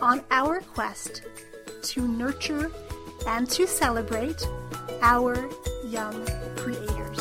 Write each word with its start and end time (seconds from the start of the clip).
on 0.00 0.22
our 0.30 0.60
quest 0.60 1.22
to 1.82 2.06
nurture 2.06 2.70
and 3.26 3.48
to 3.50 3.66
celebrate 3.66 4.46
our 5.02 5.48
young 5.84 6.26
creators. 6.56 7.20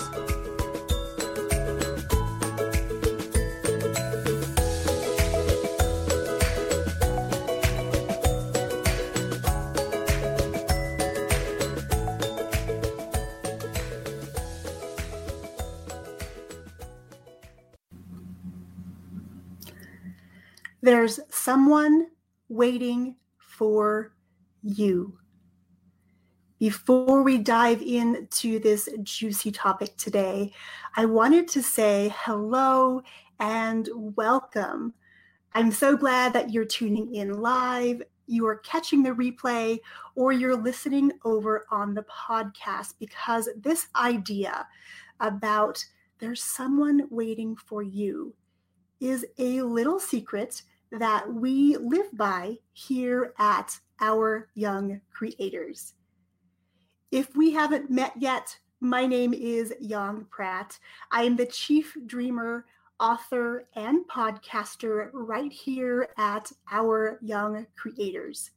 There's 20.82 21.20
someone 21.30 22.08
waiting 22.56 23.18
for 23.38 24.14
you. 24.64 25.18
Before 26.58 27.22
we 27.22 27.38
dive 27.38 27.82
into 27.82 28.60
this 28.60 28.88
juicy 29.04 29.52
topic 29.52 29.98
today, 29.98 30.54
I 30.96 31.06
wanted 31.06 31.50
to 31.50 31.62
say 31.62 32.14
hello 32.18 33.02
and 33.40 33.90
welcome. 33.94 34.94
I'm 35.54 35.70
so 35.70 35.98
glad 35.98 36.32
that 36.32 36.52
you're 36.52 36.64
tuning 36.64 37.14
in 37.14 37.42
live, 37.42 38.02
you 38.26 38.48
are 38.48 38.58
catching 38.60 39.04
the 39.04 39.12
replay, 39.12 39.80
or 40.16 40.32
you're 40.32 40.56
listening 40.56 41.12
over 41.26 41.66
on 41.72 41.94
the 41.94 42.04
podcast 42.04 42.94
because 43.00 43.50
this 43.58 43.88
idea 43.98 44.66
about 45.20 45.84
there's 46.20 46.42
someone 46.42 47.02
waiting 47.10 47.58
for 47.58 47.84
you 47.84 48.34
is 49.02 49.26
a 49.38 49.62
little 49.62 50.00
secret 50.00 50.62
that 50.92 51.32
we 51.32 51.78
live 51.78 52.10
by 52.14 52.58
here 52.74 53.34
at 53.38 53.80
Our 54.00 54.50
Young 54.56 55.02
Creators. 55.12 55.94
If 57.12 57.36
we 57.36 57.52
haven't 57.52 57.90
met 57.90 58.14
yet, 58.18 58.58
my 58.80 59.06
name 59.06 59.34
is 59.34 59.74
Yong 59.80 60.26
Pratt. 60.30 60.78
I 61.12 61.24
am 61.24 61.36
the 61.36 61.46
chief 61.46 61.96
dreamer, 62.06 62.66
author, 63.00 63.68
and 63.76 64.08
podcaster 64.08 65.10
right 65.14 65.52
here 65.52 66.10
at 66.18 66.52
Our 66.72 67.20
Young 67.22 67.66
Creators. 67.76 68.52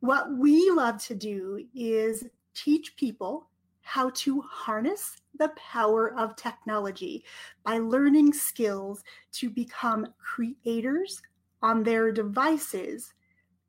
What 0.00 0.36
we 0.36 0.70
love 0.70 1.02
to 1.04 1.14
do 1.14 1.64
is 1.74 2.24
teach 2.54 2.96
people 2.96 3.46
how 3.82 4.10
to 4.10 4.40
harness 4.42 5.16
the 5.38 5.48
power 5.56 6.16
of 6.18 6.36
technology 6.36 7.24
by 7.64 7.78
learning 7.78 8.32
skills 8.32 9.02
to 9.32 9.50
become 9.50 10.06
creators 10.18 11.22
on 11.62 11.82
their 11.82 12.12
devices, 12.12 13.12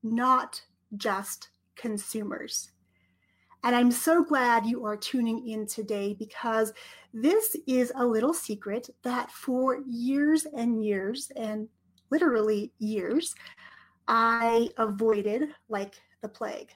not 0.04 0.62
just 0.98 1.50
consumers. 1.76 2.72
And 3.64 3.76
I'm 3.76 3.92
so 3.92 4.24
glad 4.24 4.66
you 4.66 4.86
are 4.86 4.98
tuning 4.98 5.48
in 5.48 5.68
today 5.68 6.16
because 6.18 6.74
this 7.14 7.56
is 7.68 7.92
a 7.96 8.06
little 8.06 8.34
secret 8.34 8.90
that 9.04 9.32
for 9.32 9.80
years 9.88 10.46
and 10.46 10.84
years, 10.84 11.32
and 11.36 11.68
literally 12.10 12.72
years, 12.80 13.36
I 14.08 14.70
avoided 14.78 15.50
like 15.70 16.02
the 16.22 16.30
plague. 16.30 16.72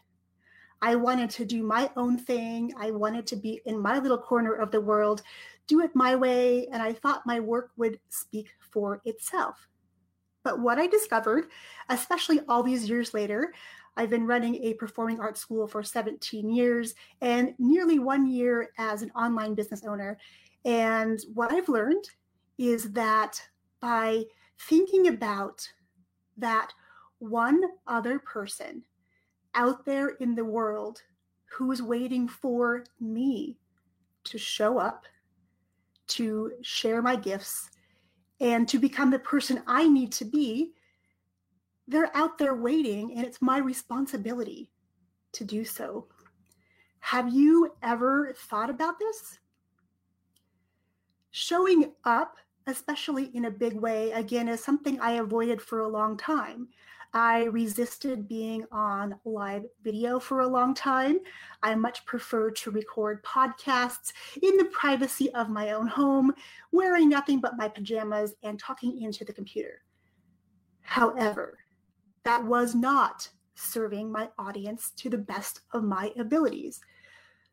I 0.81 0.95
wanted 0.95 1.31
to 1.31 1.45
do 1.45 1.63
my 1.63 1.89
own 1.97 2.17
thing. 2.17 2.71
I 2.77 2.91
wanted 2.91 3.25
to 3.27 3.35
be 3.35 3.61
in 3.65 3.79
my 3.79 3.97
little 3.97 4.17
corner 4.17 4.53
of 4.53 4.69
the 4.69 4.81
world, 4.81 5.23
do 5.65 5.81
it 5.81 5.95
my 5.95 6.15
way, 6.15 6.67
and 6.67 6.83
I 6.83 6.93
thought 6.93 7.25
my 7.25 7.39
work 7.39 7.71
would 7.77 7.99
speak 8.09 8.49
for 8.59 9.01
itself. 9.05 9.67
But 10.45 10.59
what 10.59 10.77
I 10.77 10.85
discovered, 10.85 11.47
especially 11.89 12.39
all 12.47 12.61
these 12.61 12.87
years 12.87 13.15
later, 13.15 13.51
I've 13.97 14.11
been 14.11 14.27
running 14.27 14.63
a 14.63 14.75
performing 14.75 15.19
arts 15.19 15.41
school 15.41 15.67
for 15.67 15.81
17 15.81 16.49
years 16.49 16.93
and 17.19 17.55
nearly 17.57 17.97
one 17.97 18.27
year 18.27 18.69
as 18.77 19.01
an 19.01 19.09
online 19.11 19.55
business 19.55 19.83
owner. 19.83 20.19
And 20.63 21.19
what 21.33 21.51
I've 21.51 21.67
learned 21.67 22.05
is 22.59 22.91
that 22.91 23.41
by 23.81 24.23
thinking 24.59 25.07
about 25.07 25.67
that 26.37 26.71
one 27.17 27.61
other 27.87 28.19
person 28.19 28.83
out 29.55 29.83
there 29.83 30.09
in 30.19 30.35
the 30.35 30.45
world 30.45 31.01
who 31.57 31.71
is 31.71 31.81
waiting 31.81 32.27
for 32.27 32.83
me 32.99 33.57
to 34.25 34.37
show 34.37 34.77
up, 34.77 35.05
to 36.07 36.51
share 36.61 37.01
my 37.01 37.15
gifts, 37.15 37.71
and 38.39 38.67
to 38.67 38.79
become 38.79 39.11
the 39.11 39.19
person 39.19 39.61
I 39.67 39.87
need 39.87 40.11
to 40.13 40.25
be, 40.25 40.73
they're 41.87 42.15
out 42.15 42.37
there 42.37 42.55
waiting, 42.55 43.15
and 43.15 43.25
it's 43.25 43.41
my 43.41 43.57
responsibility 43.59 44.71
to 45.33 45.43
do 45.43 45.63
so. 45.63 46.07
Have 46.99 47.33
you 47.33 47.71
ever 47.83 48.33
thought 48.35 48.69
about 48.69 48.97
this? 48.97 49.39
Showing 51.31 51.91
up, 52.03 52.37
especially 52.67 53.25
in 53.35 53.45
a 53.45 53.51
big 53.51 53.73
way, 53.73 54.11
again, 54.11 54.47
is 54.47 54.63
something 54.63 54.99
I 54.99 55.11
avoided 55.11 55.61
for 55.61 55.79
a 55.79 55.87
long 55.87 56.17
time. 56.17 56.69
I 57.15 57.45
resisted 57.45 58.27
being 58.27 58.65
on 58.73 59.15
live 59.23 59.63
video 59.81 60.19
for 60.19 60.41
a 60.41 60.47
long 60.47 60.73
time. 60.73 61.19
I 61.63 61.73
much 61.73 62.05
prefer 62.05 62.51
to 62.51 62.71
record 62.71 63.23
podcasts 63.23 64.11
in 64.43 64.57
the 64.57 64.65
privacy 64.65 65.33
of 65.33 65.49
my 65.49 65.71
own 65.71 65.87
home, 65.87 66.33
wearing 66.73 67.07
nothing 67.07 67.39
but 67.39 67.55
my 67.55 67.69
pajamas 67.69 68.35
and 68.43 68.59
talking 68.59 69.01
into 69.01 69.23
the 69.23 69.31
computer. 69.31 69.81
However, 70.81 71.57
that 72.25 72.43
was 72.43 72.75
not 72.75 73.29
serving 73.55 74.11
my 74.11 74.27
audience 74.37 74.91
to 74.97 75.09
the 75.09 75.17
best 75.17 75.61
of 75.71 75.85
my 75.85 76.11
abilities. 76.19 76.81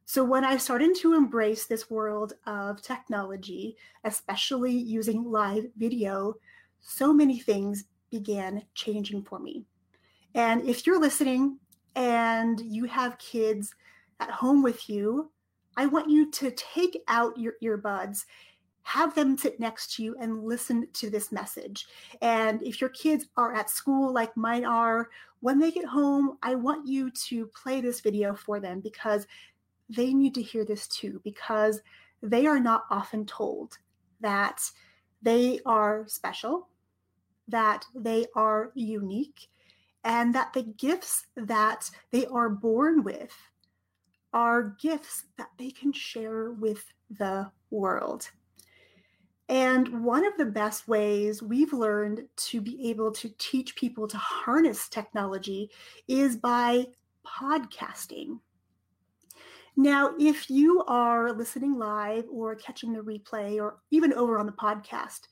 So, 0.06 0.24
when 0.24 0.44
I 0.44 0.56
started 0.56 0.96
to 0.96 1.14
embrace 1.14 1.66
this 1.66 1.88
world 1.88 2.32
of 2.46 2.82
technology, 2.82 3.76
especially 4.02 4.72
using 4.72 5.22
live 5.22 5.66
video, 5.76 6.34
so 6.80 7.12
many 7.12 7.38
things 7.38 7.84
began 8.12 8.62
changing 8.74 9.24
for 9.24 9.40
me. 9.40 9.64
And 10.36 10.64
if 10.68 10.86
you're 10.86 11.00
listening 11.00 11.58
and 11.96 12.60
you 12.60 12.84
have 12.84 13.18
kids 13.18 13.74
at 14.20 14.30
home 14.30 14.62
with 14.62 14.88
you, 14.88 15.32
I 15.76 15.86
want 15.86 16.08
you 16.08 16.30
to 16.30 16.52
take 16.52 17.02
out 17.08 17.38
your 17.38 17.54
earbuds, 17.62 18.24
have 18.82 19.14
them 19.14 19.36
sit 19.36 19.58
next 19.58 19.94
to 19.96 20.02
you, 20.02 20.16
and 20.20 20.44
listen 20.44 20.86
to 20.92 21.10
this 21.10 21.32
message. 21.32 21.86
And 22.20 22.62
if 22.62 22.80
your 22.80 22.90
kids 22.90 23.26
are 23.36 23.54
at 23.54 23.70
school 23.70 24.12
like 24.12 24.36
mine 24.36 24.64
are, 24.64 25.08
when 25.40 25.58
they 25.58 25.70
get 25.70 25.86
home, 25.86 26.38
I 26.42 26.54
want 26.54 26.86
you 26.86 27.10
to 27.10 27.46
play 27.48 27.80
this 27.80 28.00
video 28.00 28.34
for 28.34 28.60
them 28.60 28.80
because 28.80 29.26
they 29.88 30.14
need 30.14 30.34
to 30.34 30.42
hear 30.42 30.64
this 30.64 30.86
too, 30.88 31.20
because 31.24 31.80
they 32.22 32.46
are 32.46 32.60
not 32.60 32.84
often 32.90 33.26
told 33.26 33.78
that 34.20 34.62
they 35.22 35.60
are 35.66 36.04
special, 36.06 36.68
that 37.48 37.84
they 37.94 38.26
are 38.34 38.72
unique 38.74 39.48
and 40.04 40.34
that 40.34 40.52
the 40.52 40.62
gifts 40.62 41.26
that 41.36 41.90
they 42.10 42.26
are 42.26 42.48
born 42.48 43.02
with 43.04 43.32
are 44.32 44.76
gifts 44.80 45.24
that 45.36 45.50
they 45.58 45.70
can 45.70 45.92
share 45.92 46.52
with 46.52 46.84
the 47.10 47.50
world. 47.70 48.30
And 49.48 50.04
one 50.04 50.24
of 50.24 50.32
the 50.38 50.46
best 50.46 50.88
ways 50.88 51.42
we've 51.42 51.72
learned 51.72 52.26
to 52.36 52.60
be 52.60 52.88
able 52.88 53.12
to 53.12 53.30
teach 53.38 53.76
people 53.76 54.08
to 54.08 54.16
harness 54.16 54.88
technology 54.88 55.70
is 56.08 56.36
by 56.36 56.86
podcasting. 57.26 58.38
Now, 59.76 60.14
if 60.18 60.50
you 60.50 60.82
are 60.86 61.32
listening 61.32 61.78
live 61.78 62.24
or 62.30 62.54
catching 62.54 62.92
the 62.92 63.00
replay 63.00 63.60
or 63.60 63.78
even 63.90 64.12
over 64.12 64.38
on 64.38 64.46
the 64.46 64.52
podcast, 64.52 65.28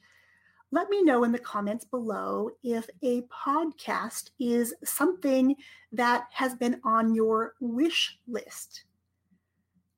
let 0.72 0.88
me 0.88 1.02
know 1.02 1.25
in 1.25 1.32
the 1.32 1.38
comments 1.38 1.84
below 1.84 2.50
if 2.62 2.88
a 3.02 3.22
podcast 3.22 4.31
is 4.38 4.75
something 4.84 5.56
that 5.93 6.28
has 6.32 6.55
been 6.55 6.81
on 6.84 7.14
your 7.14 7.55
wish 7.61 8.19
list. 8.28 8.84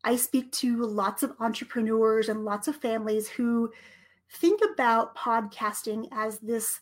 I 0.05 0.17
speak 0.17 0.51
to 0.53 0.83
lots 0.85 1.23
of 1.23 1.35
entrepreneurs 1.41 2.29
and 2.29 2.45
lots 2.45 2.69
of 2.69 2.77
families 2.77 3.29
who 3.29 3.71
think 4.31 4.61
about 4.73 5.15
podcasting 5.15 6.09
as 6.11 6.39
this 6.39 6.81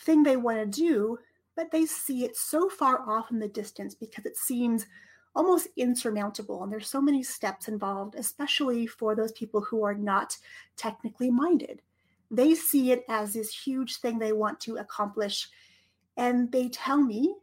thing 0.00 0.22
they 0.22 0.36
want 0.36 0.58
to 0.58 0.66
do, 0.66 1.18
but 1.56 1.70
they 1.70 1.86
see 1.86 2.24
it 2.24 2.36
so 2.36 2.68
far 2.68 3.00
off 3.08 3.30
in 3.30 3.38
the 3.38 3.48
distance 3.48 3.94
because 3.94 4.26
it 4.26 4.36
seems 4.36 4.86
almost 5.34 5.68
insurmountable. 5.76 6.62
And 6.62 6.70
there's 6.70 6.88
so 6.88 7.00
many 7.00 7.22
steps 7.22 7.66
involved, 7.66 8.14
especially 8.14 8.86
for 8.86 9.14
those 9.16 9.32
people 9.32 9.62
who 9.62 9.82
are 9.82 9.94
not 9.94 10.36
technically 10.76 11.30
minded 11.30 11.80
they 12.32 12.54
see 12.54 12.90
it 12.90 13.04
as 13.08 13.34
this 13.34 13.54
huge 13.54 13.98
thing 13.98 14.18
they 14.18 14.32
want 14.32 14.58
to 14.60 14.78
accomplish. 14.78 15.48
And 16.16 16.50
they 16.50 16.70
tell 16.70 17.00
me, 17.00 17.36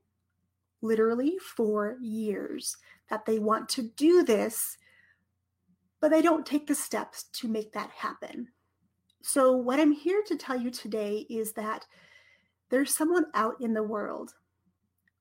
literally 0.82 1.38
for 1.38 1.96
years, 2.02 2.76
that 3.10 3.26
they 3.26 3.38
want 3.38 3.70
to 3.70 3.84
do 3.96 4.24
this, 4.24 4.78
but 6.02 6.10
they 6.10 6.24
don't 6.24 6.46
take 6.46 6.66
the 6.66 6.76
steps 6.76 7.26
to 7.34 7.48
make 7.48 7.72
that 7.74 7.92
happen. 7.92 8.48
So, 9.22 9.52
what 9.52 9.80
I'm 9.80 9.92
here 9.92 10.24
to 10.26 10.36
tell 10.36 10.60
you 10.60 10.72
today 10.72 11.26
is 11.30 11.52
that 11.54 11.86
there's 12.70 12.96
someone 12.96 13.26
out 13.36 13.56
in 13.60 13.74
the 13.74 13.84
world 13.84 14.34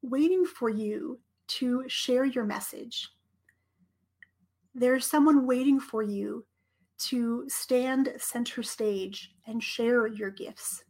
waiting 0.02 0.46
for 0.46 0.70
you 0.70 1.18
to 1.48 1.84
share 1.88 2.24
your 2.24 2.44
message. 2.44 3.08
There's 4.74 5.04
someone 5.04 5.46
waiting 5.46 5.80
for 5.80 6.02
you 6.02 6.44
to 6.98 7.44
stand 7.48 8.12
center 8.18 8.62
stage 8.62 9.32
and 9.46 9.62
share 9.62 10.06
your 10.06 10.30
gifts. 10.30 10.84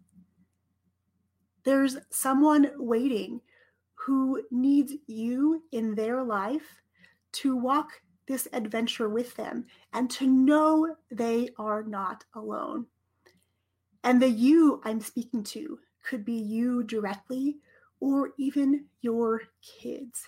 There's 1.64 1.96
someone 2.10 2.70
waiting 2.76 3.40
who 3.94 4.42
needs 4.50 4.94
you 5.06 5.62
in 5.72 5.94
their 5.94 6.22
life 6.22 6.82
to 7.32 7.56
walk 7.56 7.90
this 8.26 8.48
adventure 8.52 9.08
with 9.08 9.34
them 9.36 9.66
and 9.92 10.10
to 10.10 10.26
know 10.26 10.96
they 11.10 11.50
are 11.58 11.82
not 11.82 12.24
alone. 12.34 12.86
And 14.04 14.22
the 14.22 14.30
you 14.30 14.80
I'm 14.84 15.00
speaking 15.00 15.42
to 15.44 15.78
could 16.04 16.24
be 16.24 16.34
you 16.34 16.84
directly 16.84 17.58
or 18.00 18.30
even 18.38 18.86
your 19.00 19.42
kids 19.62 20.26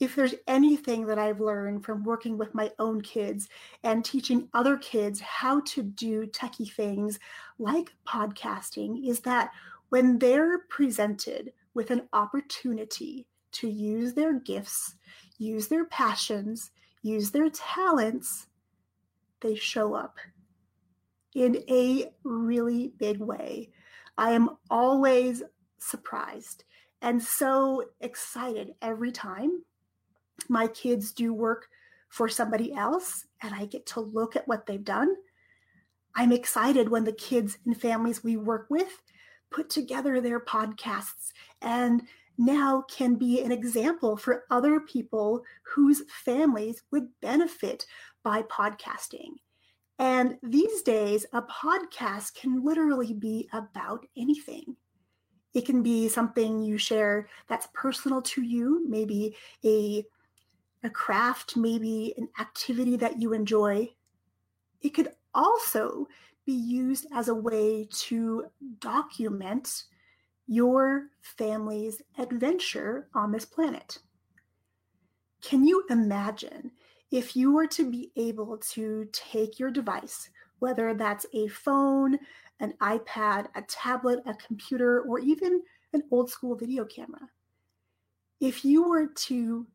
if 0.00 0.16
there's 0.16 0.34
anything 0.46 1.06
that 1.06 1.18
I've 1.18 1.40
learned 1.40 1.84
from 1.84 2.04
working 2.04 2.36
with 2.36 2.54
my 2.54 2.72
own 2.78 3.00
kids 3.00 3.48
and 3.82 4.04
teaching 4.04 4.48
other 4.52 4.76
kids 4.76 5.20
how 5.20 5.60
to 5.60 5.82
do 5.82 6.26
techie 6.26 6.72
things 6.72 7.18
like 7.58 7.92
podcasting, 8.06 9.08
is 9.08 9.20
that 9.20 9.50
when 9.90 10.18
they're 10.18 10.58
presented 10.68 11.52
with 11.74 11.90
an 11.90 12.08
opportunity 12.12 13.26
to 13.52 13.68
use 13.68 14.14
their 14.14 14.38
gifts, 14.40 14.96
use 15.38 15.68
their 15.68 15.84
passions, 15.84 16.70
use 17.02 17.30
their 17.30 17.50
talents, 17.50 18.48
they 19.40 19.54
show 19.54 19.94
up 19.94 20.16
in 21.34 21.62
a 21.68 22.10
really 22.24 22.92
big 22.98 23.18
way. 23.20 23.70
I 24.16 24.30
am 24.32 24.56
always 24.70 25.42
surprised 25.78 26.64
and 27.02 27.22
so 27.22 27.84
excited 28.00 28.74
every 28.80 29.12
time 29.12 29.62
my 30.48 30.66
kids 30.68 31.12
do 31.12 31.32
work 31.32 31.68
for 32.08 32.28
somebody 32.28 32.72
else 32.72 33.26
and 33.42 33.54
I 33.54 33.66
get 33.66 33.86
to 33.86 34.00
look 34.00 34.36
at 34.36 34.46
what 34.46 34.66
they've 34.66 34.84
done. 34.84 35.14
I'm 36.14 36.32
excited 36.32 36.88
when 36.88 37.04
the 37.04 37.12
kids 37.12 37.58
and 37.66 37.76
families 37.76 38.22
we 38.22 38.36
work 38.36 38.66
with 38.70 39.02
put 39.50 39.68
together 39.68 40.20
their 40.20 40.40
podcasts 40.40 41.32
and 41.60 42.02
now 42.38 42.84
can 42.88 43.14
be 43.14 43.42
an 43.42 43.52
example 43.52 44.16
for 44.16 44.44
other 44.50 44.80
people 44.80 45.42
whose 45.62 46.02
families 46.24 46.82
would 46.90 47.08
benefit 47.20 47.86
by 48.22 48.42
podcasting. 48.42 49.30
And 49.98 50.38
these 50.42 50.82
days, 50.82 51.24
a 51.32 51.42
podcast 51.42 52.34
can 52.34 52.64
literally 52.64 53.12
be 53.12 53.48
about 53.52 54.04
anything. 54.16 54.76
It 55.54 55.66
can 55.66 55.84
be 55.84 56.08
something 56.08 56.60
you 56.60 56.78
share 56.78 57.28
that's 57.48 57.68
personal 57.74 58.20
to 58.22 58.42
you, 58.42 58.84
maybe 58.88 59.36
a 59.64 60.04
a 60.84 60.90
craft, 60.90 61.56
maybe 61.56 62.14
an 62.18 62.28
activity 62.38 62.96
that 62.96 63.20
you 63.20 63.32
enjoy. 63.32 63.88
It 64.82 64.90
could 64.90 65.08
also 65.34 66.06
be 66.44 66.52
used 66.52 67.06
as 67.12 67.28
a 67.28 67.34
way 67.34 67.88
to 67.90 68.44
document 68.80 69.84
your 70.46 71.06
family's 71.22 72.02
adventure 72.18 73.08
on 73.14 73.32
this 73.32 73.46
planet. 73.46 73.98
Can 75.40 75.64
you 75.64 75.84
imagine 75.88 76.70
if 77.10 77.34
you 77.34 77.52
were 77.52 77.66
to 77.68 77.90
be 77.90 78.12
able 78.16 78.58
to 78.58 79.08
take 79.12 79.58
your 79.58 79.70
device, 79.70 80.28
whether 80.58 80.92
that's 80.94 81.24
a 81.32 81.48
phone, 81.48 82.18
an 82.60 82.74
iPad, 82.82 83.46
a 83.54 83.62
tablet, 83.62 84.20
a 84.26 84.34
computer, 84.34 85.00
or 85.02 85.18
even 85.18 85.62
an 85.94 86.02
old 86.10 86.30
school 86.30 86.54
video 86.54 86.84
camera? 86.84 87.28
If 88.40 88.64
you 88.64 88.86
were 88.86 89.06
to 89.06 89.66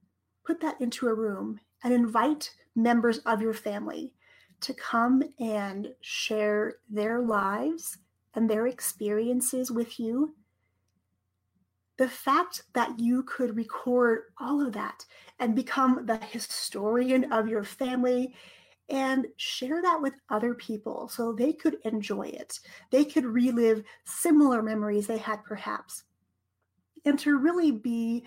put 0.46 0.62
that 0.62 0.80
into 0.82 1.08
a 1.08 1.14
room 1.14 1.60
and 1.84 1.94
invite 1.94 2.52
members 2.76 3.20
of 3.20 3.42
your 3.42 3.54
family 3.54 4.14
to 4.62 4.74
come 4.74 5.24
and 5.40 5.94
share 6.02 6.76
their 6.90 7.22
lives 7.22 7.98
and 8.36 8.50
their 8.50 8.68
experiences 8.68 9.72
with 9.72 10.00
you. 10.00 10.36
The 11.98 12.10
fact 12.10 12.64
that 12.74 13.00
you 13.00 13.24
could 13.24 13.56
record 13.56 14.24
all 14.40 14.66
of 14.66 14.74
that 14.74 15.06
and 15.40 15.56
become 15.56 16.06
the 16.06 16.18
historian 16.18 17.32
of 17.32 17.48
your 17.48 17.64
family 17.64 18.36
and 18.90 19.28
share 19.38 19.82
that 19.82 20.02
with 20.02 20.14
other 20.30 20.54
people 20.54 21.08
so 21.10 21.32
they 21.32 21.54
could 21.54 21.78
enjoy 21.84 22.28
it. 22.28 22.60
They 22.90 23.06
could 23.06 23.26
relive 23.26 23.84
similar 24.06 24.64
memories 24.64 25.08
they 25.08 25.18
had 25.18 25.44
perhaps. 25.44 26.04
And 27.06 27.20
to 27.20 27.38
really 27.38 27.72
be 27.72 28.26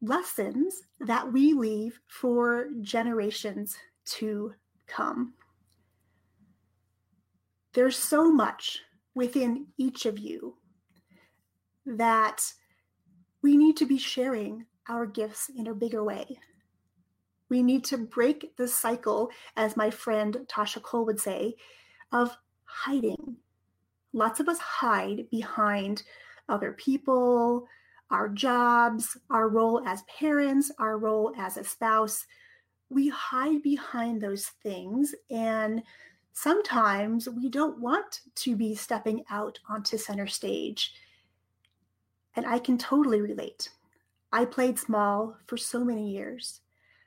lessons 0.00 0.82
that 1.00 1.32
we 1.32 1.52
leave 1.52 2.00
for 2.06 2.68
generations 2.80 3.76
to 4.04 4.54
come. 4.86 5.34
There's 7.72 7.96
so 7.96 8.32
much 8.32 8.80
within 9.14 9.66
each 9.76 10.06
of 10.06 10.18
you 10.18 10.56
that 11.84 12.52
we 13.42 13.56
need 13.56 13.76
to 13.76 13.86
be 13.86 13.98
sharing 13.98 14.66
our 14.88 15.06
gifts 15.06 15.50
in 15.54 15.66
a 15.66 15.74
bigger 15.74 16.02
way. 16.02 16.38
We 17.50 17.62
need 17.62 17.84
to 17.84 17.98
break 17.98 18.56
the 18.56 18.68
cycle, 18.68 19.30
as 19.56 19.76
my 19.76 19.90
friend 19.90 20.36
Tasha 20.48 20.82
Cole 20.82 21.06
would 21.06 21.20
say, 21.20 21.54
of 22.12 22.36
hiding. 22.64 23.36
Lots 24.12 24.40
of 24.40 24.48
us 24.48 24.58
hide 24.58 25.28
behind 25.30 26.02
other 26.48 26.72
people, 26.72 27.66
our 28.10 28.28
jobs, 28.28 29.16
our 29.30 29.48
role 29.48 29.82
as 29.86 30.02
parents, 30.02 30.70
our 30.78 30.98
role 30.98 31.32
as 31.36 31.56
a 31.56 31.64
spouse, 31.64 32.26
we 32.90 33.08
hide 33.08 33.62
behind 33.62 34.20
those 34.20 34.46
things. 34.62 35.14
And 35.30 35.82
sometimes 36.32 37.28
we 37.28 37.48
don't 37.48 37.78
want 37.80 38.20
to 38.36 38.56
be 38.56 38.74
stepping 38.74 39.24
out 39.30 39.58
onto 39.68 39.98
center 39.98 40.26
stage. 40.26 40.94
And 42.36 42.46
I 42.46 42.58
can 42.58 42.78
totally 42.78 43.20
relate. 43.20 43.70
I 44.32 44.44
played 44.44 44.78
small 44.78 45.36
for 45.46 45.56
so 45.56 45.84
many 45.84 46.10
years. 46.10 46.60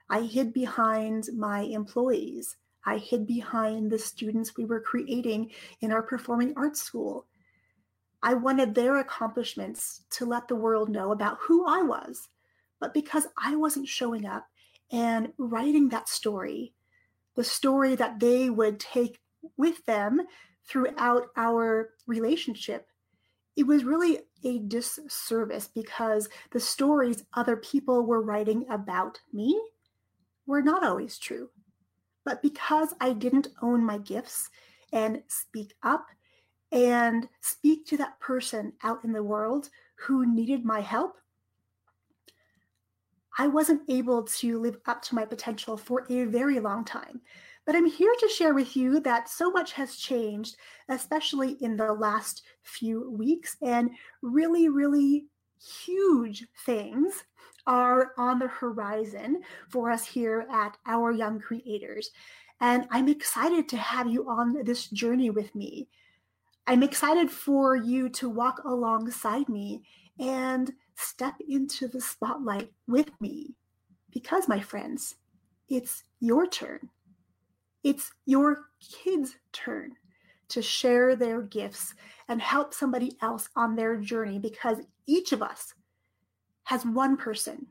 I 0.09 0.21
hid 0.21 0.53
behind 0.53 1.29
my 1.33 1.61
employees. 1.61 2.57
I 2.85 2.97
hid 2.97 3.27
behind 3.27 3.91
the 3.91 3.99
students 3.99 4.57
we 4.57 4.65
were 4.65 4.81
creating 4.81 5.51
in 5.81 5.91
our 5.91 6.01
performing 6.01 6.53
arts 6.57 6.81
school. 6.81 7.25
I 8.23 8.35
wanted 8.35 8.75
their 8.75 8.97
accomplishments 8.97 10.03
to 10.11 10.25
let 10.25 10.47
the 10.47 10.55
world 10.55 10.89
know 10.89 11.11
about 11.11 11.39
who 11.41 11.65
I 11.65 11.81
was. 11.81 12.29
But 12.79 12.93
because 12.93 13.27
I 13.37 13.55
wasn't 13.55 13.87
showing 13.87 14.25
up 14.25 14.47
and 14.91 15.33
writing 15.37 15.89
that 15.89 16.09
story, 16.09 16.73
the 17.35 17.43
story 17.43 17.95
that 17.95 18.19
they 18.19 18.49
would 18.49 18.79
take 18.79 19.19
with 19.57 19.85
them 19.85 20.21
throughout 20.67 21.27
our 21.35 21.91
relationship, 22.05 22.87
it 23.55 23.65
was 23.65 23.83
really 23.83 24.19
a 24.43 24.59
disservice 24.59 25.67
because 25.67 26.29
the 26.51 26.59
stories 26.59 27.23
other 27.33 27.57
people 27.57 28.05
were 28.05 28.21
writing 28.21 28.65
about 28.69 29.19
me 29.33 29.59
were 30.45 30.61
not 30.61 30.83
always 30.83 31.17
true. 31.17 31.49
But 32.23 32.41
because 32.41 32.93
I 32.99 33.13
didn't 33.13 33.47
own 33.61 33.83
my 33.83 33.97
gifts 33.97 34.49
and 34.93 35.23
speak 35.27 35.73
up 35.83 36.07
and 36.71 37.27
speak 37.41 37.85
to 37.87 37.97
that 37.97 38.19
person 38.19 38.73
out 38.83 39.03
in 39.03 39.11
the 39.11 39.23
world 39.23 39.69
who 39.95 40.25
needed 40.25 40.65
my 40.65 40.79
help, 40.81 41.17
I 43.37 43.47
wasn't 43.47 43.89
able 43.89 44.23
to 44.23 44.59
live 44.59 44.77
up 44.85 45.01
to 45.03 45.15
my 45.15 45.25
potential 45.25 45.77
for 45.77 46.05
a 46.09 46.25
very 46.25 46.59
long 46.59 46.83
time. 46.83 47.21
But 47.65 47.75
I'm 47.75 47.85
here 47.85 48.13
to 48.19 48.27
share 48.29 48.53
with 48.53 48.75
you 48.75 48.99
that 49.01 49.29
so 49.29 49.51
much 49.51 49.73
has 49.73 49.95
changed, 49.95 50.57
especially 50.89 51.51
in 51.61 51.77
the 51.77 51.93
last 51.93 52.41
few 52.63 53.11
weeks, 53.11 53.55
and 53.61 53.91
really, 54.21 54.67
really 54.67 55.25
huge 55.85 56.45
things 56.65 57.23
are 57.67 58.13
on 58.17 58.39
the 58.39 58.47
horizon 58.47 59.41
for 59.69 59.91
us 59.91 60.05
here 60.05 60.47
at 60.51 60.77
Our 60.87 61.11
Young 61.11 61.39
Creators. 61.39 62.09
And 62.59 62.87
I'm 62.89 63.07
excited 63.07 63.69
to 63.69 63.77
have 63.77 64.07
you 64.07 64.27
on 64.29 64.63
this 64.63 64.87
journey 64.87 65.29
with 65.29 65.53
me. 65.53 65.87
I'm 66.67 66.83
excited 66.83 67.31
for 67.31 67.75
you 67.75 68.09
to 68.09 68.29
walk 68.29 68.61
alongside 68.63 69.49
me 69.49 69.83
and 70.19 70.71
step 70.95 71.35
into 71.47 71.87
the 71.87 72.01
spotlight 72.01 72.71
with 72.87 73.09
me. 73.19 73.55
Because, 74.11 74.47
my 74.47 74.59
friends, 74.59 75.15
it's 75.69 76.03
your 76.19 76.47
turn. 76.47 76.89
It's 77.83 78.11
your 78.25 78.65
kids' 78.79 79.35
turn 79.53 79.93
to 80.49 80.61
share 80.61 81.15
their 81.15 81.41
gifts 81.41 81.93
and 82.27 82.41
help 82.41 82.73
somebody 82.73 83.17
else 83.21 83.49
on 83.55 83.75
their 83.75 83.95
journey 83.97 84.37
because 84.37 84.77
each 85.07 85.31
of 85.31 85.41
us 85.41 85.73
has 86.65 86.85
one 86.85 87.17
person, 87.17 87.67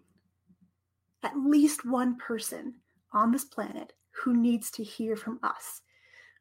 at 1.22 1.36
least 1.36 1.84
one 1.84 2.16
person 2.16 2.74
on 3.12 3.30
this 3.30 3.44
planet 3.44 3.92
who 4.10 4.36
needs 4.36 4.70
to 4.70 4.82
hear 4.82 5.14
from 5.14 5.38
us, 5.42 5.82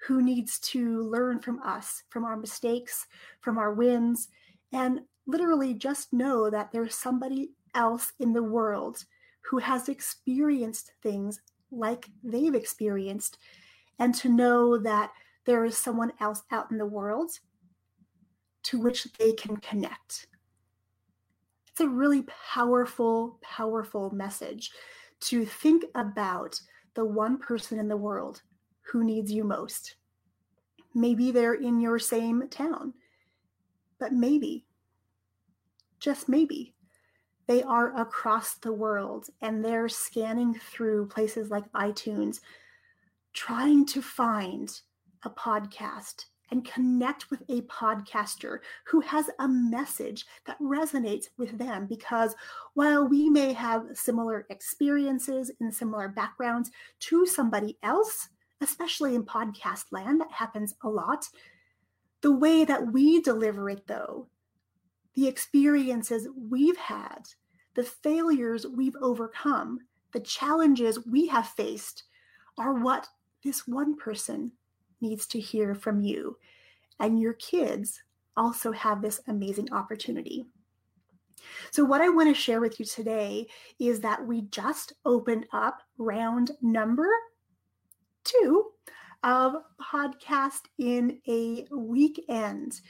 who 0.07 0.21
needs 0.21 0.59
to 0.59 1.01
learn 1.03 1.39
from 1.39 1.61
us, 1.61 2.03
from 2.09 2.23
our 2.23 2.37
mistakes, 2.37 3.05
from 3.41 3.57
our 3.57 3.73
wins, 3.73 4.29
and 4.71 5.01
literally 5.27 5.73
just 5.73 6.13
know 6.13 6.49
that 6.49 6.71
there's 6.71 6.95
somebody 6.95 7.51
else 7.75 8.13
in 8.19 8.33
the 8.33 8.43
world 8.43 9.05
who 9.41 9.57
has 9.57 9.89
experienced 9.89 10.91
things 11.03 11.41
like 11.71 12.09
they've 12.23 12.55
experienced, 12.55 13.37
and 13.99 14.15
to 14.15 14.29
know 14.29 14.77
that 14.77 15.11
there 15.45 15.65
is 15.65 15.77
someone 15.77 16.13
else 16.19 16.43
out 16.51 16.71
in 16.71 16.77
the 16.77 16.85
world 16.85 17.31
to 18.63 18.79
which 18.79 19.07
they 19.17 19.33
can 19.33 19.57
connect. 19.57 20.27
It's 21.67 21.81
a 21.81 21.87
really 21.87 22.25
powerful, 22.51 23.39
powerful 23.41 24.11
message 24.11 24.71
to 25.21 25.45
think 25.45 25.85
about 25.95 26.59
the 26.93 27.05
one 27.05 27.37
person 27.37 27.79
in 27.79 27.87
the 27.87 27.97
world 27.97 28.41
who 28.91 29.03
needs 29.03 29.31
you 29.31 29.43
most. 29.43 29.95
Maybe 30.93 31.31
they're 31.31 31.53
in 31.53 31.79
your 31.79 31.99
same 31.99 32.47
town, 32.49 32.93
but 33.99 34.13
maybe, 34.13 34.65
just 35.99 36.27
maybe, 36.27 36.73
they 37.47 37.63
are 37.63 37.99
across 37.99 38.55
the 38.55 38.73
world 38.73 39.27
and 39.41 39.63
they're 39.63 39.89
scanning 39.89 40.53
through 40.53 41.07
places 41.07 41.49
like 41.49 41.71
iTunes, 41.73 42.41
trying 43.33 43.85
to 43.87 44.01
find 44.01 44.81
a 45.23 45.29
podcast 45.29 46.25
and 46.51 46.65
connect 46.65 47.29
with 47.29 47.41
a 47.49 47.61
podcaster 47.61 48.59
who 48.85 48.99
has 49.01 49.29
a 49.39 49.47
message 49.47 50.25
that 50.45 50.59
resonates 50.59 51.25
with 51.37 51.57
them. 51.57 51.85
Because 51.85 52.35
while 52.73 53.07
we 53.07 53.29
may 53.29 53.53
have 53.53 53.85
similar 53.93 54.45
experiences 54.49 55.51
and 55.59 55.73
similar 55.73 56.07
backgrounds 56.07 56.71
to 57.01 57.25
somebody 57.25 57.77
else, 57.83 58.29
especially 58.61 59.15
in 59.15 59.23
podcast 59.23 59.85
land, 59.91 60.21
that 60.21 60.31
happens 60.31 60.75
a 60.83 60.89
lot. 60.89 61.27
The 62.21 62.31
way 62.31 62.65
that 62.65 62.91
we 62.91 63.21
deliver 63.21 63.69
it, 63.69 63.87
though, 63.87 64.27
the 65.15 65.27
experiences 65.27 66.27
we've 66.49 66.77
had, 66.77 67.29
the 67.75 67.83
failures 67.83 68.65
we've 68.65 68.95
overcome, 69.01 69.79
the 70.11 70.19
challenges 70.19 71.05
we 71.05 71.27
have 71.27 71.47
faced 71.47 72.03
are 72.57 72.73
what 72.73 73.07
this 73.43 73.67
one 73.67 73.95
person 73.95 74.51
needs 75.01 75.25
to 75.27 75.39
hear 75.39 75.73
from 75.73 76.01
you. 76.01 76.37
And 76.99 77.19
your 77.19 77.33
kids 77.33 78.01
also 78.35 78.71
have 78.71 79.01
this 79.01 79.21
amazing 79.27 79.71
opportunity. 79.71 80.45
So, 81.71 81.85
what 81.85 82.01
I 82.01 82.09
want 82.09 82.27
to 82.27 82.39
share 82.39 82.59
with 82.59 82.79
you 82.79 82.85
today 82.85 83.47
is 83.79 84.01
that 84.01 84.25
we 84.25 84.41
just 84.51 84.93
opened 85.05 85.45
up 85.53 85.81
round 85.97 86.51
number 86.61 87.09
two 88.29 88.65
of 89.23 89.55
Podcast 89.81 90.61
in 90.77 91.19
a 91.27 91.65
Weekend. 91.71 92.81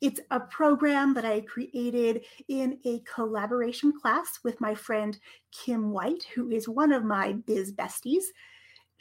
It's 0.00 0.20
a 0.30 0.40
program 0.40 1.14
that 1.14 1.24
I 1.24 1.42
created 1.42 2.24
in 2.48 2.78
a 2.84 3.00
collaboration 3.00 3.92
class 4.00 4.40
with 4.44 4.60
my 4.60 4.74
friend 4.74 5.18
Kim 5.52 5.90
White, 5.90 6.24
who 6.34 6.50
is 6.50 6.68
one 6.68 6.92
of 6.92 7.04
my 7.04 7.32
biz 7.32 7.72
besties 7.72 8.24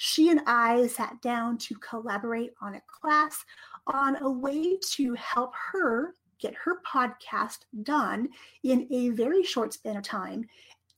she 0.03 0.29
and 0.29 0.41
I 0.47 0.87
sat 0.87 1.21
down 1.21 1.59
to 1.59 1.75
collaborate 1.75 2.53
on 2.59 2.73
a 2.73 2.81
class 2.87 3.45
on 3.85 4.15
a 4.23 4.31
way 4.31 4.79
to 4.93 5.13
help 5.13 5.53
her 5.71 6.15
get 6.39 6.55
her 6.55 6.81
podcast 6.81 7.59
done 7.83 8.29
in 8.63 8.87
a 8.89 9.09
very 9.09 9.43
short 9.43 9.73
span 9.73 9.97
of 9.97 10.03
time, 10.03 10.45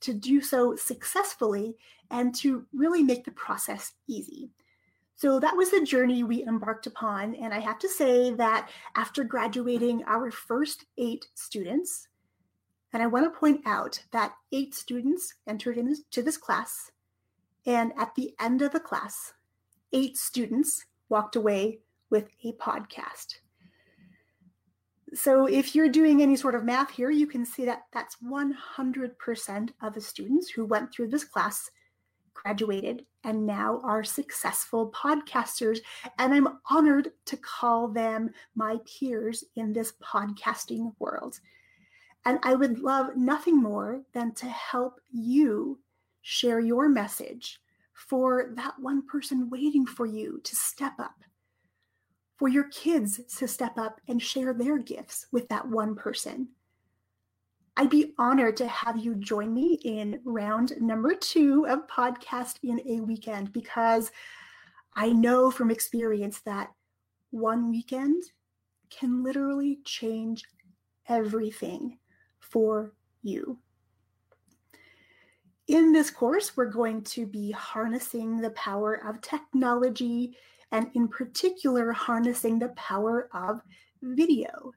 to 0.00 0.14
do 0.14 0.40
so 0.40 0.74
successfully, 0.74 1.76
and 2.10 2.34
to 2.36 2.64
really 2.72 3.02
make 3.02 3.26
the 3.26 3.30
process 3.32 3.92
easy. 4.08 4.48
So 5.16 5.38
that 5.38 5.56
was 5.56 5.70
the 5.70 5.84
journey 5.84 6.24
we 6.24 6.44
embarked 6.44 6.86
upon. 6.86 7.34
And 7.36 7.54
I 7.54 7.60
have 7.60 7.78
to 7.80 7.88
say 7.88 8.32
that 8.34 8.68
after 8.96 9.22
graduating 9.22 10.02
our 10.06 10.30
first 10.30 10.86
eight 10.98 11.28
students, 11.34 12.08
and 12.92 13.02
I 13.02 13.06
want 13.06 13.24
to 13.24 13.38
point 13.38 13.60
out 13.64 14.02
that 14.12 14.34
eight 14.52 14.74
students 14.74 15.34
entered 15.46 15.78
into 15.78 16.22
this 16.22 16.36
class, 16.36 16.90
and 17.66 17.92
at 17.96 18.14
the 18.14 18.34
end 18.40 18.62
of 18.62 18.72
the 18.72 18.80
class, 18.80 19.32
eight 19.92 20.16
students 20.16 20.84
walked 21.08 21.36
away 21.36 21.80
with 22.10 22.28
a 22.44 22.52
podcast. 22.52 23.36
So 25.14 25.46
if 25.46 25.74
you're 25.74 25.88
doing 25.88 26.22
any 26.22 26.34
sort 26.34 26.56
of 26.56 26.64
math 26.64 26.90
here, 26.90 27.10
you 27.10 27.28
can 27.28 27.46
see 27.46 27.64
that 27.66 27.82
that's 27.92 28.16
100% 28.16 29.68
of 29.80 29.94
the 29.94 30.00
students 30.00 30.50
who 30.50 30.64
went 30.64 30.92
through 30.92 31.08
this 31.08 31.24
class 31.24 31.70
graduated 32.34 33.04
and 33.24 33.46
now 33.46 33.80
are 33.82 34.04
successful 34.04 34.92
podcasters. 34.92 35.78
And 36.18 36.32
I'm 36.32 36.58
honored 36.70 37.12
to 37.26 37.36
call 37.36 37.88
them 37.88 38.30
my 38.54 38.78
peers 38.86 39.44
in 39.56 39.72
this 39.72 39.92
podcasting 40.02 40.92
world. 40.98 41.40
And 42.26 42.38
I 42.42 42.54
would 42.54 42.78
love 42.78 43.16
nothing 43.16 43.60
more 43.60 44.02
than 44.12 44.32
to 44.34 44.46
help 44.46 45.00
you 45.10 45.78
share 46.22 46.60
your 46.60 46.88
message 46.88 47.60
for 47.92 48.50
that 48.56 48.78
one 48.78 49.06
person 49.06 49.50
waiting 49.50 49.86
for 49.86 50.06
you 50.06 50.40
to 50.42 50.56
step 50.56 50.94
up, 50.98 51.16
for 52.36 52.48
your 52.48 52.68
kids 52.68 53.20
to 53.36 53.46
step 53.46 53.78
up 53.78 54.00
and 54.08 54.20
share 54.22 54.52
their 54.52 54.78
gifts 54.78 55.26
with 55.32 55.48
that 55.48 55.68
one 55.68 55.94
person. 55.94 56.48
I'd 57.76 57.90
be 57.90 58.14
honored 58.18 58.56
to 58.58 58.68
have 58.68 58.98
you 58.98 59.16
join 59.16 59.52
me 59.52 59.80
in 59.84 60.20
round 60.24 60.74
number 60.80 61.12
two 61.14 61.66
of 61.66 61.88
Podcast 61.88 62.58
in 62.62 62.80
a 62.86 63.00
Weekend 63.00 63.52
because 63.52 64.12
I 64.94 65.10
know 65.10 65.50
from 65.50 65.72
experience 65.72 66.40
that 66.42 66.70
one 67.30 67.70
weekend 67.70 68.22
can 68.90 69.24
literally 69.24 69.80
change 69.84 70.44
everything 71.08 71.98
for 72.38 72.94
you. 73.22 73.58
In 75.66 75.92
this 75.92 76.10
course, 76.10 76.56
we're 76.56 76.66
going 76.66 77.02
to 77.04 77.26
be 77.26 77.50
harnessing 77.50 78.40
the 78.40 78.50
power 78.50 79.04
of 79.04 79.20
technology 79.20 80.36
and, 80.70 80.90
in 80.94 81.08
particular, 81.08 81.90
harnessing 81.90 82.60
the 82.60 82.68
power 82.68 83.28
of 83.32 83.60
video. 84.02 84.72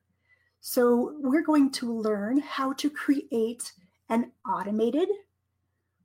So, 0.69 1.13
we're 1.21 1.43
going 1.43 1.71
to 1.79 1.97
learn 1.97 2.39
how 2.39 2.73
to 2.73 2.89
create 2.89 3.71
an 4.09 4.33
automated, 4.45 5.07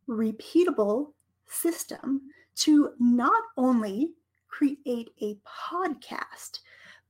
repeatable 0.09 1.15
system 1.49 2.31
to 2.59 2.91
not 3.01 3.43
only 3.57 4.13
create 4.47 5.11
a 5.21 5.37
podcast, 5.45 6.61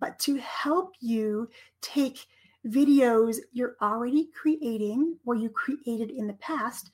but 0.01 0.19
to 0.21 0.37
help 0.37 0.95
you 1.01 1.51
take 1.83 2.25
videos 2.67 3.37
you're 3.53 3.77
already 3.83 4.31
creating 4.33 5.19
or 5.27 5.35
you 5.35 5.51
created 5.51 6.11
in 6.11 6.29
the 6.29 6.39
past 6.41 6.91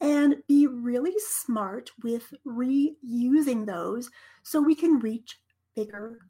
and 0.00 0.36
be 0.46 0.68
really 0.68 1.14
smart 1.18 1.90
with 2.04 2.32
reusing 2.46 3.66
those 3.66 4.08
so 4.44 4.60
we 4.60 4.76
can 4.76 5.00
reach 5.00 5.40
bigger 5.74 6.20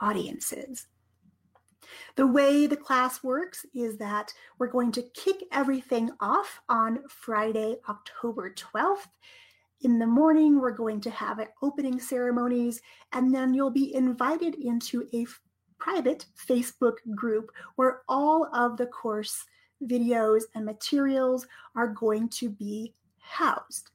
audiences. 0.00 0.86
The 2.16 2.26
way 2.26 2.66
the 2.66 2.76
class 2.76 3.22
works 3.22 3.64
is 3.74 3.96
that 3.98 4.32
we're 4.58 4.68
going 4.68 4.92
to 4.92 5.02
kick 5.14 5.44
everything 5.52 6.10
off 6.20 6.60
on 6.68 7.00
Friday, 7.08 7.76
October 7.88 8.54
12th. 8.54 9.08
In 9.82 9.98
the 9.98 10.06
morning, 10.06 10.60
we're 10.60 10.70
going 10.70 11.00
to 11.00 11.10
have 11.10 11.44
opening 11.60 11.98
ceremonies, 11.98 12.80
and 13.12 13.34
then 13.34 13.52
you'll 13.52 13.70
be 13.70 13.94
invited 13.94 14.54
into 14.54 15.08
a 15.12 15.22
f- 15.22 15.40
private 15.78 16.26
Facebook 16.48 16.96
group 17.16 17.50
where 17.74 18.02
all 18.08 18.48
of 18.54 18.76
the 18.76 18.86
course 18.86 19.44
videos 19.84 20.42
and 20.54 20.64
materials 20.64 21.46
are 21.74 21.88
going 21.88 22.28
to 22.28 22.48
be 22.48 22.94
housed. 23.18 23.90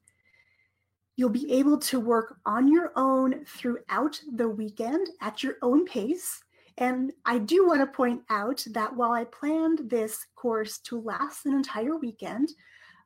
You'll 1.16 1.30
be 1.30 1.52
able 1.52 1.80
to 1.80 2.00
work 2.00 2.38
on 2.46 2.72
your 2.72 2.92
own 2.96 3.44
throughout 3.46 4.22
the 4.36 4.48
weekend 4.50 5.08
at 5.22 5.42
your 5.42 5.56
own 5.62 5.86
pace. 5.86 6.44
And 6.78 7.12
I 7.26 7.40
do 7.40 7.66
want 7.66 7.82
to 7.82 7.88
point 7.88 8.22
out 8.30 8.64
that 8.72 8.96
while 8.96 9.12
I 9.12 9.24
planned 9.24 9.90
this 9.90 10.26
course 10.36 10.78
to 10.80 11.02
last 11.02 11.46
an 11.46 11.54
entire 11.54 11.98
weekend, 11.98 12.50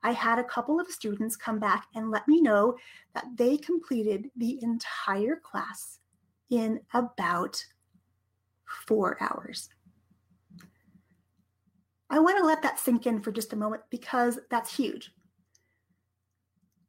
I 0.04 0.12
had 0.12 0.40
a 0.40 0.44
couple 0.44 0.80
of 0.80 0.92
students 0.92 1.36
come 1.36 1.60
back 1.60 1.88
and 1.96 2.12
let 2.12 2.28
me 2.28 2.42
know 2.42 2.75
that 3.13 3.25
they 3.36 3.58
completed 3.58 4.30
the 4.36 4.62
entire 4.62 5.38
class 5.38 6.00
in 6.50 6.82
about 6.94 7.63
four 8.88 9.18
hours. 9.22 9.70
I 12.10 12.20
want 12.20 12.38
to 12.40 12.46
let 12.46 12.62
that 12.63 12.80
sink 12.80 13.08
in 13.08 13.22
for 13.22 13.32
just 13.32 13.54
a 13.54 13.58
moment 13.58 13.84
because 13.90 14.38
that's 14.50 14.75
huge. 14.75 15.12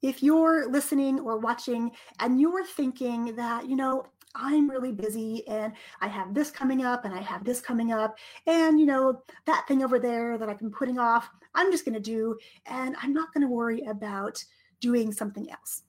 If 0.01 0.21
you're 0.21 0.69
listening 0.69 1.21
or 1.21 1.39
watching 1.39 1.93
and 2.19 2.41
you're 2.41 2.65
thinking 2.65 3.37
that, 3.37 3.69
you 3.69 3.77
know, 3.77 4.05
I'm 4.35 4.71
really 4.71 4.93
busy 4.93 5.47
and 5.47 5.73
I 6.01 6.09
have 6.09 6.33
this 6.33 6.51
coming 6.51 6.85
up 6.85 7.05
and 7.05 7.15
I 7.15 7.21
have 7.21 7.45
this 7.45 7.61
coming 7.61 7.93
up 7.93 8.17
and 8.47 8.81
you 8.81 8.87
know 8.87 9.23
that 9.47 9.67
thing 9.69 9.85
over 9.85 9.99
there 9.99 10.39
that 10.39 10.49
I've 10.49 10.59
been 10.59 10.71
putting 10.71 10.99
off 10.99 11.29
I'm 11.55 11.71
just 11.71 11.85
going 11.85 11.95
to 11.95 12.01
do 12.01 12.39
and 12.67 12.97
I'm 13.03 13.13
not 13.13 13.33
going 13.33 13.43
to 13.43 13.53
worry 13.53 13.83
about 13.83 14.43
doing 14.81 15.13
something 15.13 15.51
else. 15.51 15.83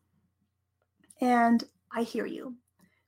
And 1.22 1.64
I 1.92 2.04
hear 2.04 2.26
you. 2.26 2.56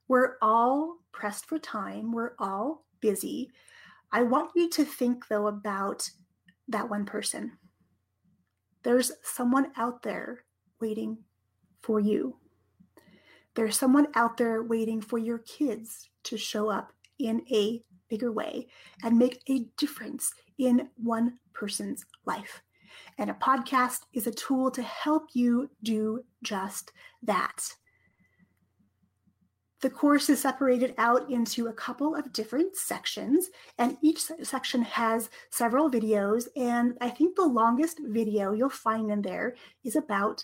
We're 0.08 0.36
all 0.42 0.98
pressed 1.12 1.46
for 1.46 1.60
time. 1.60 2.12
We're 2.12 2.34
all 2.39 2.86
busy. 3.01 3.51
I 4.12 4.24
want 4.24 4.51
you 4.56 4.70
to 4.70 4.86
think 4.86 5.27
though 5.27 5.48
about 5.48 6.10
that 6.68 6.89
one 6.89 7.06
person. 7.06 7.54
There's 8.84 9.12
someone 9.24 9.72
out 9.77 10.04
there 10.04 10.44
waiting 10.80 11.18
for 11.82 12.00
you. 12.00 12.38
There's 13.55 13.77
someone 13.77 14.07
out 14.15 14.38
there 14.38 14.63
waiting 14.63 15.01
for 15.01 15.17
your 15.17 15.39
kids 15.39 16.09
to 16.25 16.38
show 16.38 16.69
up 16.69 16.91
in 17.19 17.41
a 17.50 17.81
bigger 18.09 18.31
way 18.31 18.67
and 19.03 19.17
make 19.17 19.41
a 19.50 19.65
difference 19.77 20.33
in 20.57 20.89
one 20.95 21.39
person's 21.53 22.05
life. 22.25 22.62
And 23.17 23.29
a 23.29 23.33
podcast 23.33 24.01
is 24.13 24.27
a 24.27 24.31
tool 24.31 24.69
to 24.71 24.81
help 24.81 25.29
you 25.33 25.69
do 25.83 26.24
just 26.43 26.91
that. 27.24 27.69
The 29.81 29.89
course 29.89 30.29
is 30.29 30.41
separated 30.41 30.95
out 30.97 31.29
into 31.29 31.67
a 31.67 31.74
couple 31.74 32.15
of 32.15 32.33
different 32.33 32.75
sections, 32.75 33.50
and 33.77 33.97
each 34.01 34.24
section 34.41 34.81
has 34.81 35.29
several 35.51 35.91
videos. 35.91 36.47
And 36.55 36.97
I 37.01 37.09
think 37.09 37.35
the 37.35 37.45
longest 37.45 38.00
video 38.03 38.51
you'll 38.53 38.69
find 38.69 39.12
in 39.12 39.21
there 39.21 39.55
is 39.83 39.95
about 39.95 40.43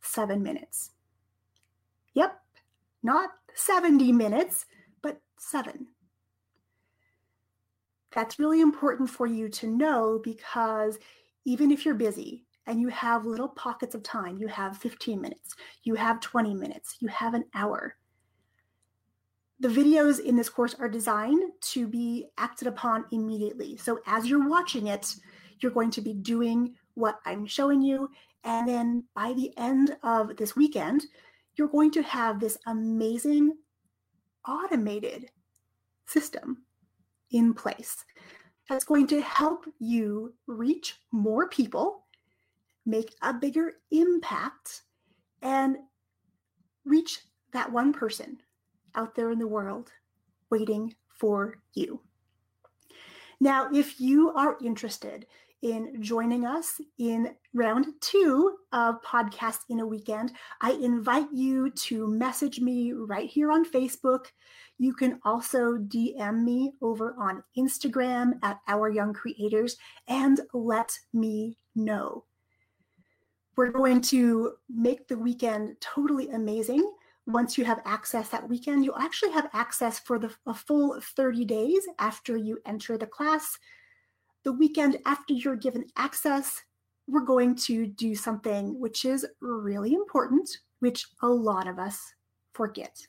seven 0.00 0.42
minutes. 0.42 0.92
Yep, 2.14 2.40
not 3.02 3.30
70 3.54 4.12
minutes, 4.12 4.66
but 5.02 5.20
seven. 5.38 5.88
That's 8.12 8.38
really 8.38 8.60
important 8.60 9.10
for 9.10 9.26
you 9.26 9.48
to 9.50 9.66
know 9.66 10.20
because 10.22 10.98
even 11.44 11.70
if 11.70 11.84
you're 11.84 11.94
busy 11.94 12.46
and 12.66 12.80
you 12.80 12.88
have 12.88 13.24
little 13.26 13.48
pockets 13.48 13.94
of 13.94 14.02
time, 14.02 14.38
you 14.38 14.46
have 14.48 14.76
15 14.76 15.20
minutes, 15.20 15.54
you 15.84 15.94
have 15.94 16.20
20 16.20 16.54
minutes, 16.54 16.96
you 17.00 17.08
have 17.08 17.34
an 17.34 17.44
hour. 17.54 17.96
The 19.60 19.68
videos 19.68 20.20
in 20.20 20.36
this 20.36 20.48
course 20.48 20.74
are 20.78 20.88
designed 20.88 21.42
to 21.72 21.88
be 21.88 22.26
acted 22.38 22.68
upon 22.68 23.06
immediately. 23.10 23.76
So 23.76 24.00
as 24.06 24.26
you're 24.26 24.48
watching 24.48 24.86
it, 24.86 25.16
you're 25.60 25.72
going 25.72 25.90
to 25.92 26.00
be 26.00 26.14
doing 26.14 26.74
what 26.94 27.18
I'm 27.24 27.46
showing 27.46 27.82
you. 27.82 28.10
And 28.44 28.68
then 28.68 29.04
by 29.14 29.32
the 29.32 29.52
end 29.56 29.96
of 30.02 30.36
this 30.36 30.54
weekend, 30.54 31.06
you're 31.58 31.68
going 31.68 31.90
to 31.90 32.02
have 32.02 32.38
this 32.38 32.56
amazing 32.66 33.52
automated 34.46 35.30
system 36.06 36.58
in 37.32 37.52
place 37.52 38.04
that's 38.68 38.84
going 38.84 39.06
to 39.08 39.20
help 39.20 39.64
you 39.78 40.32
reach 40.46 40.96
more 41.10 41.48
people, 41.48 42.04
make 42.86 43.14
a 43.22 43.34
bigger 43.34 43.72
impact, 43.90 44.82
and 45.42 45.76
reach 46.84 47.20
that 47.52 47.70
one 47.70 47.92
person 47.92 48.38
out 48.94 49.14
there 49.14 49.30
in 49.30 49.38
the 49.38 49.46
world 49.46 49.90
waiting 50.50 50.94
for 51.08 51.58
you. 51.74 52.00
Now, 53.40 53.68
if 53.72 54.00
you 54.00 54.30
are 54.30 54.58
interested 54.62 55.26
in 55.62 56.00
joining 56.02 56.46
us 56.46 56.80
in 56.98 57.34
round 57.54 57.86
two 58.00 58.56
of 58.72 59.02
Podcast 59.02 59.58
in 59.68 59.80
a 59.80 59.86
Weekend, 59.86 60.32
I 60.60 60.72
invite 60.72 61.28
you 61.32 61.70
to 61.70 62.06
message 62.06 62.60
me 62.60 62.92
right 62.92 63.28
here 63.28 63.50
on 63.50 63.64
Facebook. 63.64 64.26
You 64.78 64.94
can 64.94 65.18
also 65.24 65.76
DM 65.76 66.44
me 66.44 66.72
over 66.80 67.14
on 67.18 67.42
Instagram 67.56 68.34
at 68.42 68.60
Our 68.68 68.88
Young 68.88 69.12
Creators 69.12 69.76
and 70.06 70.40
let 70.52 70.92
me 71.12 71.58
know. 71.74 72.24
We're 73.56 73.72
going 73.72 74.00
to 74.02 74.52
make 74.68 75.08
the 75.08 75.18
weekend 75.18 75.76
totally 75.80 76.30
amazing. 76.30 76.88
Once 77.26 77.58
you 77.58 77.64
have 77.64 77.82
access 77.84 78.28
that 78.28 78.48
weekend, 78.48 78.84
you'll 78.84 78.96
actually 78.96 79.32
have 79.32 79.50
access 79.52 79.98
for 79.98 80.18
the 80.18 80.32
a 80.46 80.54
full 80.54 80.98
30 81.00 81.44
days 81.44 81.82
after 81.98 82.36
you 82.36 82.58
enter 82.64 82.96
the 82.96 83.06
class 83.06 83.58
the 84.44 84.52
weekend 84.52 84.98
after 85.06 85.34
you're 85.34 85.56
given 85.56 85.84
access, 85.96 86.62
we're 87.06 87.20
going 87.20 87.54
to 87.54 87.86
do 87.86 88.14
something 88.14 88.78
which 88.78 89.04
is 89.04 89.26
really 89.40 89.94
important, 89.94 90.48
which 90.80 91.06
a 91.22 91.26
lot 91.28 91.66
of 91.66 91.78
us 91.78 92.14
forget. 92.52 93.06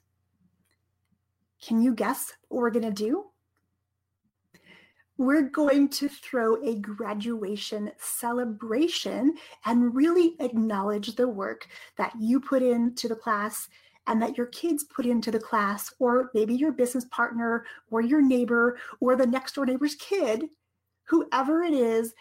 Can 1.62 1.82
you 1.82 1.94
guess 1.94 2.34
what 2.48 2.62
we're 2.62 2.72
going 2.72 2.86
to 2.86 2.92
do? 2.92 3.26
We're 5.18 5.50
going 5.50 5.90
to 5.90 6.08
throw 6.08 6.64
a 6.64 6.76
graduation 6.76 7.92
celebration 7.98 9.36
and 9.66 9.94
really 9.94 10.36
acknowledge 10.40 11.16
the 11.16 11.28
work 11.28 11.68
that 11.98 12.14
you 12.18 12.40
put 12.40 12.64
into 12.64 13.10
the 13.10 13.18
class 13.18 13.68
and 14.08 14.22
that 14.22 14.38
your 14.38 14.48
kids 14.48 14.86
put 14.86 15.06
into 15.06 15.30
the 15.30 15.40
class, 15.40 15.94
or 16.00 16.32
maybe 16.34 16.56
your 16.56 16.72
business 16.72 17.06
partner, 17.12 17.66
or 17.92 18.02
your 18.02 18.22
neighbor, 18.22 18.78
or 19.02 19.16
the 19.16 19.28
next 19.28 19.56
door 19.56 19.66
neighbor's 19.66 19.96
kid 19.96 20.46
whoever 21.10 21.64
it 21.64 21.74
is, 21.74 22.14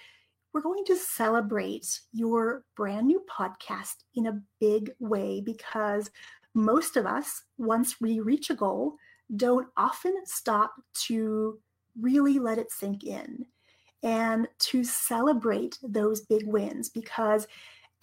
we're 0.53 0.63
going 0.63 0.85
to 0.87 0.97
celebrate 0.97 2.01
your 2.13 2.65
brand 2.75 3.07
new 3.07 3.23
podcast 3.31 3.97
in 4.15 4.27
a 4.27 4.41
big 4.61 4.91
way 4.99 5.41
because 5.41 6.11
most 6.55 6.97
of 6.97 7.07
us, 7.07 7.45
once 7.59 8.01
we 8.01 8.21
reach 8.21 8.51
a 8.51 8.55
goal, 8.55 8.97
don't 9.37 9.69
often 9.77 10.15
stop 10.25 10.73
to 10.95 11.59
really 12.01 12.39
let 12.39 12.59
it 12.59 12.73
sink 12.73 13.05
in 13.05 13.45
and 14.03 14.49
to 14.59 14.83
celebrate 14.85 15.79
those 15.83 16.23
big 16.23 16.47
wins 16.47 16.89
because 16.89 17.47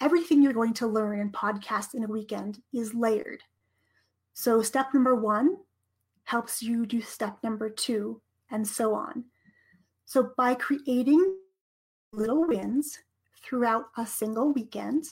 everything 0.00 0.42
you're 0.42 0.52
going 0.52 0.74
to 0.74 0.86
learn 0.86 1.20
in 1.20 1.30
podcast 1.32 1.94
in 1.94 2.04
a 2.04 2.08
weekend 2.08 2.60
is 2.72 2.94
layered. 2.94 3.42
So, 4.34 4.62
step 4.62 4.92
number 4.94 5.16
one 5.16 5.56
helps 6.24 6.62
you 6.62 6.86
do 6.86 7.00
step 7.00 7.38
number 7.42 7.70
two, 7.70 8.20
and 8.50 8.66
so 8.66 8.94
on. 8.94 9.24
So 10.06 10.30
by 10.36 10.54
creating 10.54 11.36
little 12.12 12.46
wins 12.46 13.00
throughout 13.44 13.86
a 13.98 14.06
single 14.06 14.52
weekend, 14.52 15.04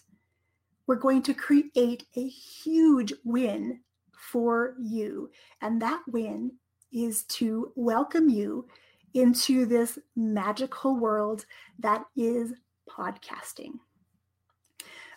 we're 0.87 0.95
going 0.95 1.23
to 1.23 1.35
create 1.35 2.07
a 2.15 2.29
huge 2.29 3.13
win 3.25 3.81
for 4.13 4.77
you. 4.81 5.31
And 5.61 5.83
that 5.83 6.01
win 6.07 6.53
is 6.93 7.25
to 7.25 7.73
welcome 7.75 8.29
you 8.29 8.69
into 9.15 9.67
this 9.67 9.99
magical 10.15 10.97
world 10.97 11.45
that 11.81 12.05
is 12.17 12.53
podcasting. 12.89 13.73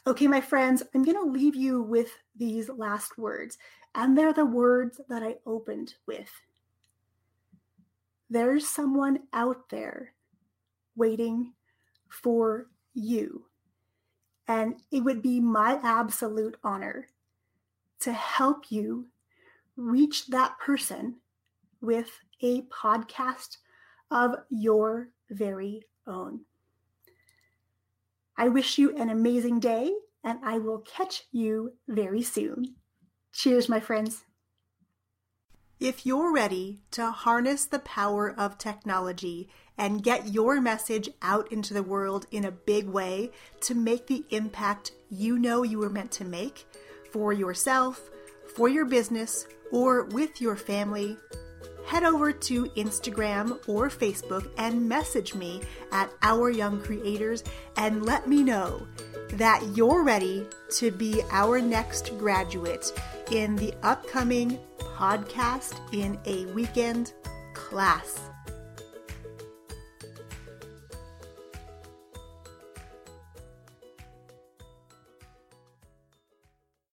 Okay, 0.08 0.28
my 0.28 0.42
friends, 0.42 0.82
I'm 0.96 1.04
going 1.04 1.18
to 1.18 1.32
leave 1.32 1.56
you 1.56 1.84
with 1.84 2.10
these 2.36 2.68
last 2.70 3.20
words. 3.20 3.60
And 3.94 4.18
they're 4.18 4.34
the 4.34 4.46
words 4.46 5.00
that 5.08 5.22
I 5.22 5.36
opened 5.46 5.94
with 6.08 6.32
there's 8.30 8.68
someone 8.68 9.20
out 9.34 9.70
there 9.70 10.14
waiting 10.96 11.54
for 12.10 12.68
you. 12.94 13.46
And 14.48 14.76
it 14.92 15.02
would 15.02 15.22
be 15.22 15.40
my 15.40 15.80
absolute 15.84 16.58
honor 16.64 17.08
to 18.00 18.14
help 18.14 18.72
you 18.72 19.08
reach 19.76 20.28
that 20.28 20.58
person 20.60 21.16
with 21.82 22.10
a 22.42 22.62
podcast 22.64 23.58
of 24.12 24.36
your 24.50 25.10
very 25.30 25.84
own. 26.06 26.42
I 28.38 28.50
wish 28.50 28.78
you 28.78 28.96
an 28.96 29.10
amazing 29.10 29.60
day. 29.60 29.94
and 30.24 30.40
I 30.44 30.58
will 30.58 30.80
catch 30.80 31.24
you 31.32 31.72
very 31.88 32.22
soon. 32.22 32.76
Cheers, 33.32 33.70
my 33.70 33.80
friends. 33.80 34.27
If 35.80 36.08
you're 36.08 36.34
ready 36.34 36.80
to 36.92 37.12
harness 37.12 37.66
the 37.66 37.78
power 37.78 38.34
of 38.36 38.58
technology 38.58 39.48
and 39.78 40.02
get 40.02 40.34
your 40.34 40.60
message 40.60 41.08
out 41.22 41.52
into 41.52 41.76
the 41.76 41.84
world 41.84 42.26
in 42.32 42.46
a 42.46 42.52
big 42.52 42.88
way 42.88 43.30
to 43.62 43.76
make 43.76 44.08
the 44.08 44.26
impact 44.32 44.94
you 45.12 45.38
know 45.38 45.62
you 45.62 45.78
were 45.78 45.92
meant 45.92 46.10
to 46.14 46.26
make 46.26 46.66
for 47.12 47.32
yourself, 47.32 48.10
for 48.56 48.68
your 48.68 48.86
business, 48.86 49.46
or 49.72 50.06
with 50.06 50.42
your 50.42 50.56
family, 50.56 51.16
head 51.86 52.04
over 52.04 52.32
to 52.32 52.66
Instagram 52.70 53.60
or 53.68 53.88
Facebook 53.88 54.50
and 54.58 54.90
message 54.90 55.36
me 55.36 55.62
at 55.92 56.10
Our 56.24 56.50
Young 56.50 56.82
Creators 56.82 57.44
and 57.76 58.04
let 58.04 58.28
me 58.28 58.42
know 58.42 58.88
that 59.34 59.62
you're 59.76 60.04
ready 60.04 60.46
to 60.78 60.92
be 60.92 61.22
our 61.32 61.60
next 61.60 62.18
graduate 62.18 62.92
in 63.32 63.56
the 63.56 63.74
upcoming 63.84 64.60
podcast 64.80 65.80
in 65.94 66.18
a 66.26 66.46
weekend 66.54 67.14
class. 67.54 68.30